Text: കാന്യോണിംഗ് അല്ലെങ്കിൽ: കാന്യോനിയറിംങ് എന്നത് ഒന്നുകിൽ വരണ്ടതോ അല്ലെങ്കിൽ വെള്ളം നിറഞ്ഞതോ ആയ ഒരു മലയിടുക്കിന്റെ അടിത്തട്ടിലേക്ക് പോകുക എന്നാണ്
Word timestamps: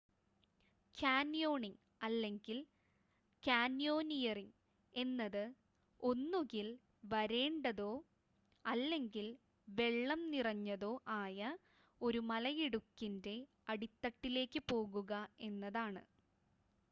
കാന്യോണിംഗ് 0.95 1.75
അല്ലെങ്കിൽ: 2.01 2.59
കാന്യോനിയറിംങ് 3.43 4.55
എന്നത് 4.95 5.43
ഒന്നുകിൽ 6.03 6.69
വരണ്ടതോ 7.03 7.91
അല്ലെങ്കിൽ 8.65 9.27
വെള്ളം 9.67 10.23
നിറഞ്ഞതോ 10.31 10.91
ആയ 11.19 11.39
ഒരു 12.01 12.21
മലയിടുക്കിന്റെ 12.31 13.35
അടിത്തട്ടിലേക്ക് 13.69 14.61
പോകുക 14.67 15.13
എന്നാണ് 15.41 16.03